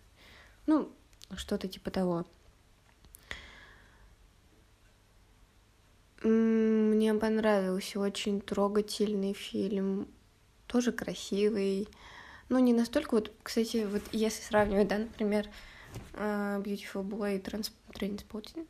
Ну, 0.67 0.93
что-то 1.37 1.69
типа 1.69 1.91
того. 1.91 2.27
Мне 6.23 7.15
понравился 7.15 8.01
очень 8.01 8.41
трогательный 8.41 9.33
фильм, 9.33 10.09
тоже 10.67 10.93
красивый. 10.93 11.89
Ну, 12.49 12.59
не 12.59 12.73
настолько 12.73 13.15
вот, 13.15 13.33
кстати, 13.43 13.87
вот 13.87 14.03
если 14.13 14.43
сравнивать, 14.43 14.89
да, 14.89 14.99
например, 14.99 15.49
uh, 16.15 16.63
Beautiful 16.63 17.05
Boy 17.05 17.43
Trans 17.43 17.73
Trainspotting. 17.93 18.67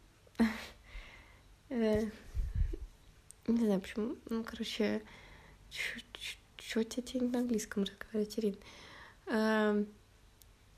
Э, 3.46 3.52
не 3.52 3.64
знаю 3.64 3.80
почему. 3.80 4.16
Ну, 4.28 4.44
короче, 4.44 5.02
что 5.70 6.84
тебе 6.84 7.26
на 7.26 7.40
английском 7.40 7.84
разговаривать, 7.84 8.38
Ирин? 8.38 8.56
Uh, 9.26 9.86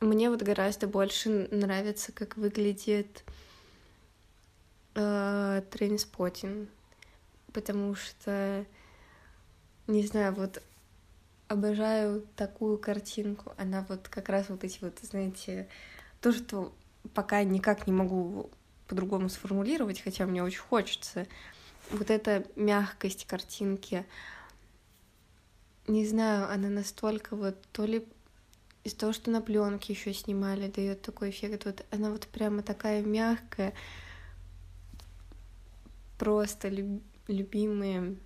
мне 0.01 0.31
вот 0.31 0.43
гораздо 0.43 0.87
больше 0.87 1.49
нравится, 1.51 2.13
как 2.13 2.39
выглядит 2.39 3.25
uh, 4.95 5.63
потому 7.53 7.95
что, 7.95 8.65
не 9.87 10.07
знаю, 10.07 10.35
вот 10.35 10.63
обожаю 11.49 12.27
такую 12.37 12.79
картинку. 12.79 13.53
Она 13.57 13.85
вот 13.89 14.09
как 14.09 14.29
раз 14.29 14.49
вот 14.49 14.65
эти 14.65 14.79
вот, 14.81 14.99
знаете, 15.03 15.69
то, 16.21 16.33
что 16.33 16.73
пока 17.15 17.43
никак 17.43 17.87
не 17.87 17.93
могу 17.93 18.51
по-другому 18.87 19.29
сформулировать, 19.29 20.01
хотя 20.01 20.27
мне 20.27 20.43
очень 20.43 20.61
хочется. 20.61 21.27
Вот 21.91 22.11
эта 22.11 22.45
мягкость 22.55 23.27
картинки, 23.27 24.05
не 25.87 26.07
знаю, 26.07 26.51
она 26.51 26.69
настолько 26.69 27.35
вот 27.35 27.57
то 27.73 27.87
ли 27.87 28.07
из 28.85 28.95
того, 28.95 29.13
что 29.13 29.31
на 29.31 29.41
пленке 29.41 29.93
еще 29.93 30.13
снимали, 30.13 30.69
дает 30.69 31.03
такой 31.03 31.31
эффект. 31.31 31.65
Вот 31.65 31.85
она 31.91 32.11
вот 32.11 32.27
прямо 32.27 32.63
такая 32.63 33.03
мягкая, 33.03 33.75
просто 36.19 36.69
люб, 36.69 37.03
любимые, 37.27 38.17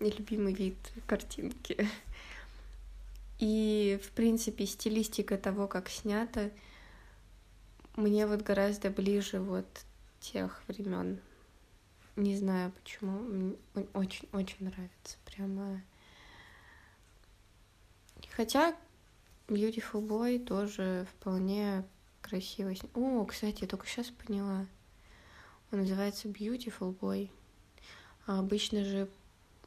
любимый 0.00 0.54
вид 0.54 0.76
картинки. 1.06 1.88
И, 3.38 4.00
в 4.02 4.10
принципе, 4.12 4.66
стилистика 4.66 5.38
того, 5.38 5.68
как 5.68 5.88
снято, 5.88 6.50
мне 7.94 8.26
вот 8.26 8.42
гораздо 8.42 8.90
ближе 8.90 9.40
вот 9.40 9.66
тех 10.20 10.62
времен. 10.66 11.20
Не 12.18 12.36
знаю 12.36 12.72
почему. 12.72 13.56
Очень-очень 13.94 14.56
нравится. 14.64 15.18
Прямо. 15.24 15.80
Хотя 18.34 18.74
Beautiful 19.46 20.04
Boy 20.04 20.44
тоже 20.44 21.06
вполне 21.12 21.84
красиво. 22.20 22.74
О, 22.94 23.24
кстати, 23.24 23.60
я 23.60 23.68
только 23.68 23.86
сейчас 23.86 24.08
поняла. 24.08 24.66
Он 25.70 25.78
называется 25.78 26.26
Beautiful 26.26 26.98
Boy. 26.98 27.30
А 28.26 28.40
обычно 28.40 28.84
же, 28.84 29.08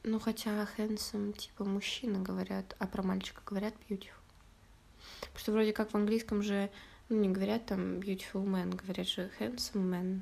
ну 0.04 0.20
хотя 0.20 0.68
handsome, 0.78 1.32
типа 1.32 1.64
мужчина 1.64 2.20
говорят, 2.20 2.76
а 2.80 2.86
про 2.86 3.02
мальчика 3.02 3.42
говорят 3.46 3.74
beautiful. 3.88 4.12
Потому 5.22 5.40
что 5.40 5.52
вроде 5.54 5.72
как 5.72 5.92
в 5.92 5.96
английском 5.96 6.44
же 6.44 6.70
ну, 7.08 7.18
не 7.18 7.30
говорят 7.30 7.68
там 7.68 8.00
beautiful 8.00 8.44
man, 8.44 8.76
говорят 8.76 9.08
же 9.08 9.32
handsome 9.40 9.90
man. 9.90 10.22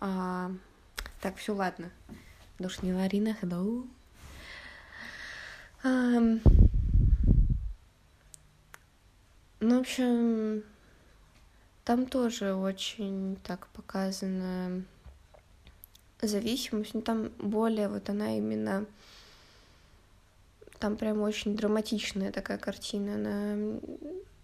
А, 0.00 0.50
так, 1.20 1.36
все, 1.36 1.54
ладно. 1.54 1.90
Душ 2.58 2.82
не 2.82 2.92
Ларина, 2.92 3.36
hello. 3.40 3.86
А, 5.82 6.20
ну, 9.60 9.78
в 9.78 9.80
общем, 9.80 10.62
там 11.84 12.06
тоже 12.06 12.54
очень 12.54 13.36
так 13.44 13.66
показана 13.68 14.82
зависимость, 16.20 16.94
но 16.94 17.00
там 17.00 17.30
более 17.38 17.88
вот 17.88 18.08
она 18.10 18.36
именно 18.36 18.86
там 20.78 20.96
прям 20.96 21.20
очень 21.22 21.56
драматичная 21.56 22.32
такая 22.32 22.58
картина, 22.58 23.14
она 23.14 23.80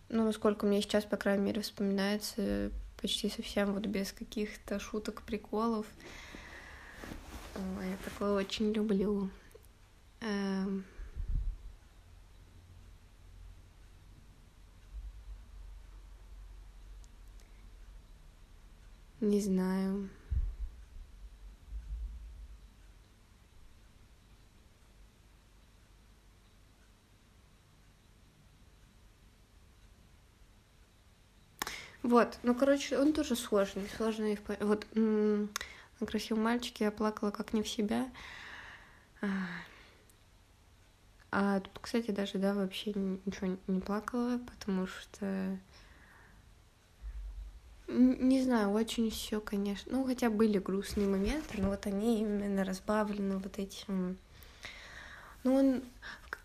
ну, 0.09 0.25
насколько 0.25 0.67
мне 0.67 0.81
сейчас, 0.83 1.05
по 1.05 1.17
крайней 1.17 1.45
мере, 1.45 1.63
вспоминается 1.63 2.71
почти 3.05 3.29
совсем 3.29 3.75
вот 3.75 3.85
без 3.85 4.13
каких-то 4.13 4.81
шуток, 4.81 5.21
приколов. 5.21 5.85
Я 7.55 7.99
такое 8.03 8.33
очень 8.33 8.73
люблю. 8.73 9.29
Эм... 10.23 10.87
Не 19.21 19.41
знаю. 19.43 20.09
Вот, 32.05 32.39
ну, 32.43 32.55
короче, 32.55 32.99
он 32.99 33.15
тоже 33.15 33.35
сложный, 33.35 33.89
сложный. 33.97 34.39
Вот 34.61 34.87
на 34.95 35.49
красивом 36.07 36.45
мальчике 36.45 36.85
я 36.85 36.91
плакала 36.91 37.31
как 37.31 37.55
не 37.55 37.63
в 37.63 37.69
себя. 37.69 38.11
А, 39.23 39.29
а 41.33 41.61
тут, 41.61 41.79
кстати, 41.81 42.11
даже, 42.11 42.37
да, 42.37 42.53
вообще 42.53 42.93
ничего 42.93 43.57
не 43.67 43.81
плакала, 43.81 44.39
потому 44.39 44.87
что 44.87 45.59
не 47.89 48.43
знаю, 48.43 48.71
очень 48.71 49.11
все, 49.11 49.41
конечно. 49.41 49.91
Ну, 49.93 50.05
хотя 50.05 50.29
были 50.29 50.59
грустные 50.59 51.09
моменты, 51.09 51.59
но 51.59 51.71
вот 51.71 51.87
они 51.87 52.21
именно 52.21 52.65
разбавлены 52.65 53.39
вот 53.39 53.59
этим. 53.59 54.19
Ну, 55.43 55.55
он 55.55 55.83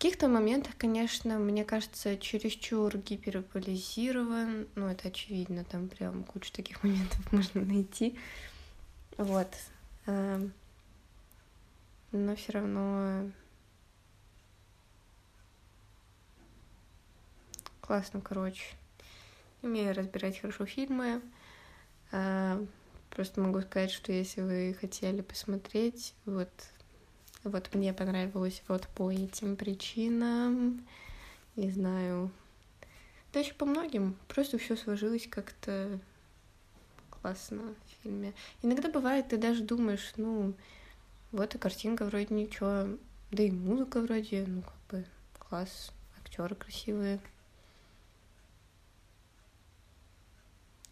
каких-то 0.00 0.28
моментах, 0.28 0.78
конечно, 0.78 1.38
мне 1.38 1.62
кажется, 1.62 2.16
чересчур 2.16 2.96
гиперболизирован. 2.96 4.66
Ну, 4.74 4.86
это 4.86 5.08
очевидно, 5.08 5.62
там 5.62 5.88
прям 5.88 6.24
кучу 6.24 6.50
таких 6.54 6.82
моментов 6.82 7.30
можно 7.30 7.60
найти. 7.60 8.18
Вот. 9.18 9.54
Эм, 10.06 10.54
но 12.12 12.34
все 12.34 12.52
равно 12.52 13.30
классно, 17.82 18.22
короче. 18.22 18.74
Умею 19.60 19.94
разбирать 19.94 20.40
хорошо 20.40 20.64
фильмы. 20.64 21.20
А, 22.10 22.64
просто 23.10 23.42
могу 23.42 23.60
сказать, 23.60 23.90
что 23.90 24.12
если 24.12 24.40
вы 24.40 24.74
хотели 24.80 25.20
посмотреть, 25.20 26.14
вот, 26.24 26.48
вот 27.44 27.74
мне 27.74 27.92
понравилось 27.92 28.62
вот 28.68 28.86
по 28.88 29.10
этим 29.10 29.56
причинам, 29.56 30.84
не 31.56 31.70
знаю, 31.70 32.30
да 33.32 33.40
еще 33.40 33.54
по 33.54 33.64
многим, 33.66 34.16
просто 34.28 34.58
все 34.58 34.76
сложилось 34.76 35.26
как-то 35.28 35.98
классно 37.10 37.62
в 37.62 38.02
фильме. 38.02 38.32
Иногда 38.62 38.88
бывает, 38.88 39.28
ты 39.28 39.36
даже 39.36 39.62
думаешь, 39.62 40.12
ну, 40.16 40.54
вот 41.32 41.54
и 41.54 41.58
картинка 41.58 42.04
вроде 42.04 42.34
ничего, 42.34 42.88
да 43.30 43.42
и 43.42 43.50
музыка 43.50 44.00
вроде, 44.00 44.44
ну, 44.46 44.62
как 44.62 44.74
бы 44.90 45.06
класс, 45.38 45.92
актеры 46.18 46.54
красивые. 46.54 47.20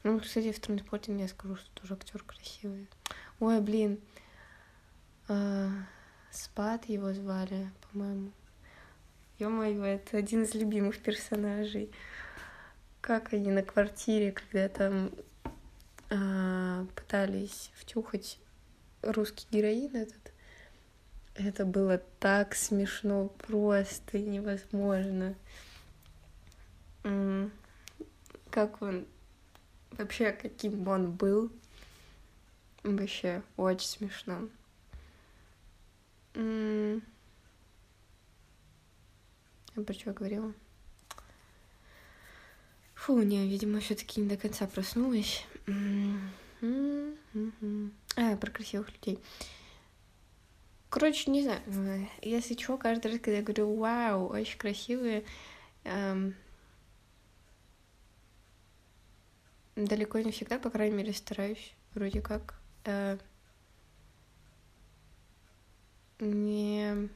Ну, 0.05 0.21
кстати, 0.21 0.53
в 0.53 0.61
транспорте 0.61 1.17
я 1.19 1.29
скажу, 1.29 1.57
что 1.57 1.69
тоже 1.75 1.95
актер 1.95 2.23
красивый. 2.23 2.89
Ой, 3.41 3.61
блин. 3.61 4.01
А, 5.27 5.71
Спад 6.31 6.85
его 6.87 7.13
звали, 7.13 7.71
по-моему. 7.91 8.31
Ё-моё, 9.39 9.85
это 9.85 10.17
один 10.17 10.43
из 10.43 10.55
любимых 10.55 10.99
персонажей. 10.99 11.91
Как 13.01 13.33
они 13.33 13.51
на 13.51 13.63
квартире, 13.63 14.33
когда 14.33 14.69
там 14.69 15.11
а, 16.11 16.87
пытались 16.95 17.71
втюхать 17.75 18.39
русский 19.03 19.47
героин 19.51 19.95
этот. 19.95 20.33
Это 21.35 21.65
было 21.65 21.99
так 22.19 22.55
смешно, 22.55 23.29
просто 23.47 24.19
невозможно. 24.19 25.35
Как 28.51 28.83
он 28.83 29.07
вообще 29.93 30.33
каким 30.33 30.87
он 30.89 31.13
был. 31.13 31.53
Вообще 32.83 33.43
очень 33.57 33.89
смешно. 33.89 34.49
Я 36.39 37.01
про 39.85 39.93
что 39.93 40.13
говорила? 40.13 40.55
Фу, 42.95 43.21
не, 43.23 43.49
видимо, 43.49 43.81
все 43.81 43.97
таки 43.97 44.21
не 44.21 44.29
до 44.29 44.37
конца 44.37 44.69
проснулась. 44.69 45.45
А, 48.17 48.37
про 48.37 48.51
красивых 48.51 48.93
людей. 48.93 49.19
Короче, 50.91 51.31
не 51.31 51.43
знаю, 51.43 52.09
если 52.23 52.55
что, 52.55 52.79
каждый 52.79 53.13
раз, 53.13 53.21
когда 53.21 53.39
я 53.39 53.43
говорю 53.43 53.77
«Вау, 53.77 54.29
очень 54.29 54.59
красивые», 54.59 55.25
эм, 55.85 56.35
далеко 59.77 60.19
не 60.21 60.31
всегда, 60.31 60.59
по 60.59 60.71
крайней 60.71 60.97
мере, 60.97 61.13
стараюсь, 61.13 61.75
вроде 61.95 62.21
как. 62.23 62.61
Э, 62.85 63.19
не... 66.21 67.09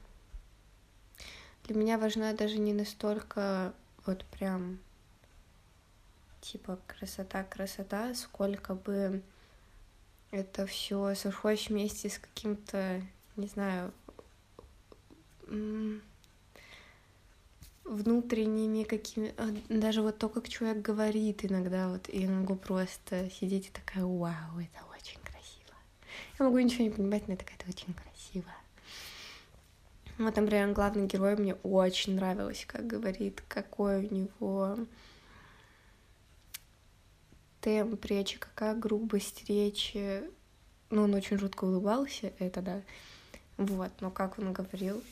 Для 1.65 1.77
меня 1.77 1.99
важна 1.99 2.33
даже 2.33 2.59
не 2.59 2.73
настолько 2.73 3.73
вот 4.05 4.25
прям 4.27 4.79
типа 6.41 6.79
красота, 6.87 7.45
красота, 7.45 8.15
сколько 8.15 8.75
бы 8.75 9.23
это 10.33 10.67
все 10.67 11.15
сошлось 11.15 11.69
вместе 11.69 12.09
с 12.11 12.19
каким-то, 12.19 13.01
не 13.37 13.47
знаю, 13.47 13.93
внутренними 17.85 18.85
какими... 18.85 19.35
А, 19.37 19.55
даже 19.69 20.03
вот 20.03 20.19
то, 20.19 20.29
как 20.29 20.49
человек 20.49 20.83
говорит 20.83 21.45
иногда, 21.45 21.89
вот 21.89 22.09
я 22.09 22.29
могу 22.29 22.57
просто 22.57 23.31
сидеть 23.31 23.69
и 23.69 23.71
такая, 23.71 24.05
вау, 24.05 24.59
это 24.59 24.85
очень 24.97 25.21
красиво. 25.21 25.75
Я 26.39 26.45
могу 26.45 26.59
ничего 26.59 26.85
не 26.85 26.91
понимать, 26.91 27.29
но 27.29 27.35
это 27.35 27.45
какая-то 27.45 27.69
очень 27.69 27.95
красиво. 27.95 28.51
Вот, 30.19 30.37
например, 30.37 30.73
главный 30.73 31.07
герой 31.07 31.37
мне 31.37 31.55
очень 31.63 32.17
нравилось, 32.17 32.65
как 32.67 32.87
говорит, 32.87 33.43
какой 33.49 34.07
у 34.07 34.15
него 34.15 34.79
темп 37.61 38.05
речи, 38.05 38.39
какая 38.39 38.75
грубость 38.75 39.49
речи. 39.49 40.23
Ну, 40.91 41.05
он 41.05 41.15
очень 41.15 41.39
жутко 41.39 41.65
улыбался, 41.65 42.33
это 42.39 42.61
да. 42.61 42.83
Вот, 43.57 43.93
но 44.01 44.11
как 44.11 44.39
он 44.39 44.53
говорил, 44.53 45.03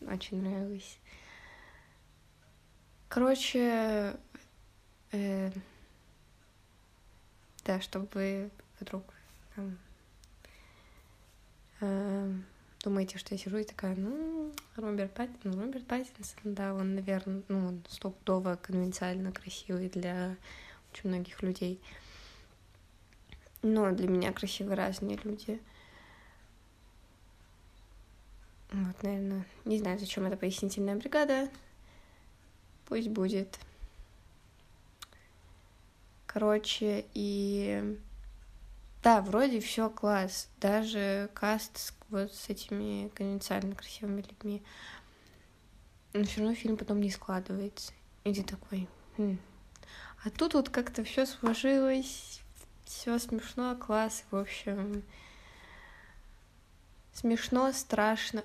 очень 0.00 0.40
нравилось. 0.40 0.98
Короче, 3.08 4.16
э, 5.12 5.52
да, 7.64 7.80
чтобы 7.80 8.50
вдруг 8.80 9.04
там, 9.54 9.78
э, 11.80 12.32
думаете, 12.84 13.18
что 13.18 13.34
я 13.34 13.38
сижу 13.38 13.56
и 13.56 13.64
такая, 13.64 13.96
ну, 13.96 14.52
Роберт 14.76 15.12
Паттинсон, 15.14 15.52
ну, 15.52 15.62
Роберт 15.62 15.86
Паттинсон, 15.86 16.54
да, 16.54 16.74
он, 16.74 16.94
наверное, 16.94 17.42
ну, 17.48 17.68
он 17.68 17.82
стопудово 17.88 18.56
конвенциально 18.56 19.32
красивый 19.32 19.88
для 19.88 20.36
очень 20.92 21.08
многих 21.08 21.42
людей. 21.42 21.80
Но 23.62 23.90
для 23.92 24.08
меня 24.08 24.32
красивые 24.32 24.76
разные 24.76 25.18
люди. 25.24 25.58
Вот, 28.70 29.02
наверное, 29.02 29.46
не 29.64 29.78
знаю, 29.78 29.98
зачем 29.98 30.26
эта 30.26 30.36
пояснительная 30.36 30.96
бригада. 30.96 31.48
Пусть 32.86 33.08
будет. 33.08 33.58
Короче, 36.26 37.06
и 37.14 37.96
да, 39.04 39.20
вроде 39.20 39.60
все 39.60 39.90
класс. 39.90 40.48
Даже 40.60 41.28
каст 41.34 41.94
вот 42.08 42.32
с 42.32 42.48
этими 42.48 43.08
конвенциально 43.08 43.74
красивыми 43.74 44.22
людьми. 44.22 44.62
Но 46.14 46.24
все 46.24 46.40
равно 46.40 46.54
фильм 46.54 46.78
потом 46.78 47.02
не 47.02 47.10
складывается. 47.10 47.92
И 48.24 48.32
ты 48.32 48.42
такой. 48.42 48.88
Хм. 49.18 49.38
А 50.24 50.30
тут 50.30 50.54
вот 50.54 50.70
как-то 50.70 51.04
все 51.04 51.26
сложилось, 51.26 52.40
все 52.86 53.18
смешно, 53.18 53.76
класс, 53.76 54.24
в 54.30 54.36
общем. 54.36 55.02
Смешно, 57.12 57.72
страшно. 57.72 58.42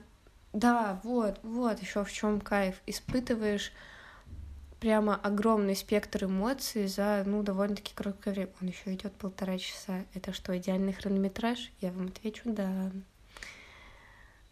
Да, 0.52 1.00
вот, 1.04 1.40
вот 1.42 1.80
еще 1.80 2.04
в 2.04 2.12
чем 2.12 2.42
кайф. 2.42 2.82
Испытываешь 2.86 3.72
прямо 4.80 5.16
огромный 5.16 5.76
спектр 5.76 6.26
эмоций 6.26 6.88
за, 6.88 7.24
ну, 7.26 7.44
довольно-таки 7.44 7.94
короткое 7.94 8.34
время. 8.34 8.52
Он 8.62 8.68
еще 8.68 8.94
идет 8.94 9.14
полтора 9.14 9.58
часа. 9.58 10.06
Это 10.14 10.34
что, 10.34 10.58
идеальный 10.58 10.94
хронометраж? 10.94 11.72
Я 11.82 11.92
вам 11.92 12.08
отвечу, 12.08 12.44
да. 12.46 12.92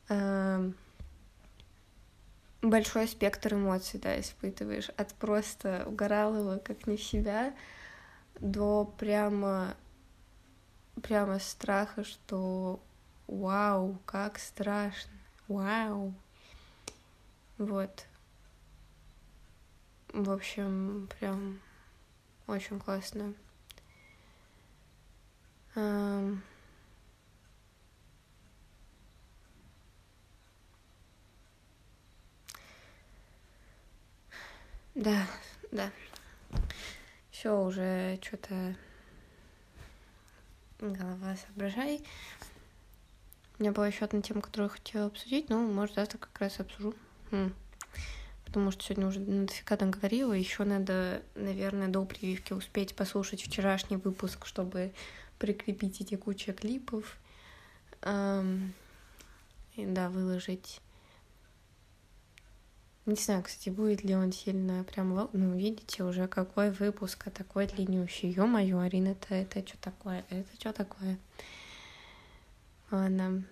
Эм, 0.10 0.76
большой 2.62 3.08
спектр 3.08 3.54
эмоций, 3.54 4.00
да, 4.00 4.20
испытываешь. 4.20 4.90
От 4.98 5.14
просто 5.14 5.84
угоралого, 5.86 6.58
как 6.60 6.88
не 6.88 6.98
себя, 6.98 7.54
до 8.40 8.86
прямо, 8.98 9.76
прямо 11.02 11.40
страха, 11.40 12.04
что 12.04 12.82
вау, 13.28 13.98
как 14.06 14.40
страшно, 14.40 15.12
вау. 15.48 16.14
Вот. 17.58 18.06
В 20.14 20.32
общем, 20.32 21.10
прям 21.20 21.60
очень 22.48 22.80
классно. 22.80 23.34
Um... 25.76 26.40
Да, 34.98 35.28
да. 35.72 35.92
Все 37.30 37.56
уже 37.56 38.20
что-то 38.24 38.76
голова 40.80 41.36
соображай. 41.36 42.04
У 43.60 43.62
меня 43.62 43.72
была 43.72 43.86
еще 43.86 44.06
одна 44.06 44.24
тема, 44.24 44.42
которую 44.42 44.72
я 44.72 44.76
хотела 44.76 45.06
обсудить, 45.06 45.50
но, 45.50 45.60
может, 45.60 45.96
завтра 45.96 46.18
как 46.18 46.40
раз 46.40 46.60
обсужу. 46.60 46.96
Хм. 47.30 47.54
Потому 48.48 48.72
что 48.72 48.84
сегодня 48.84 49.08
уже 49.08 49.20
дофига 49.20 49.78
наговорила. 49.80 50.34
Еще 50.34 50.64
надо, 50.64 51.22
наверное, 51.36 51.88
до 51.88 52.04
прививки 52.06 52.54
успеть 52.54 52.96
послушать 52.96 53.42
вчерашний 53.44 53.98
выпуск, 53.98 54.46
чтобы 54.48 54.94
прикрепить 55.38 56.02
эти 56.02 56.16
куча 56.16 56.54
клипов. 56.54 57.18
Эм, 58.02 58.74
и, 59.76 59.86
да, 59.86 60.10
выложить. 60.10 60.82
Не 63.06 63.16
знаю, 63.16 63.44
кстати, 63.44 63.70
будет 63.70 64.04
ли 64.04 64.16
он 64.16 64.32
сильно 64.32 64.84
прям... 64.84 65.30
Ну, 65.32 65.56
видите, 65.56 66.04
уже 66.04 66.28
какой 66.28 66.72
выпуск, 66.72 67.28
а 67.28 67.30
такой 67.30 67.68
длиннющий. 67.68 68.32
Ё-моё, 68.32 68.80
Арина, 68.80 69.10
это, 69.10 69.36
это 69.36 69.66
что 69.68 69.78
такое? 69.78 70.26
Это 70.30 70.50
что 70.60 70.74
такое? 70.74 71.18
Ладно. 72.92 73.44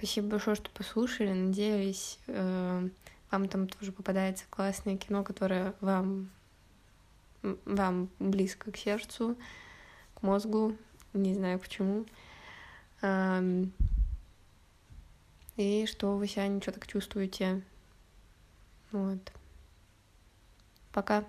Спасибо 0.00 0.28
большое, 0.28 0.56
что 0.56 0.70
послушали. 0.70 1.30
Надеюсь, 1.30 2.18
э, 2.26 2.88
вам 3.30 3.48
там 3.50 3.68
тоже 3.68 3.92
попадается 3.92 4.46
классное 4.48 4.96
кино, 4.96 5.22
которое 5.22 5.74
вам, 5.82 6.30
вам 7.42 8.08
близко 8.18 8.72
к 8.72 8.78
сердцу, 8.78 9.36
к 10.14 10.22
мозгу. 10.22 10.74
Не 11.12 11.34
знаю 11.34 11.58
почему. 11.58 12.06
Эм, 13.02 13.74
и 15.58 15.84
что 15.84 16.16
вы 16.16 16.26
себя 16.26 16.48
ничего 16.48 16.72
так 16.72 16.86
чувствуете. 16.86 17.60
Вот. 18.92 19.20
Пока. 20.92 21.26